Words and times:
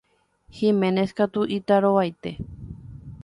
Giménez 0.55 1.09
katu 1.19 1.41
itarovaite. 1.57 2.31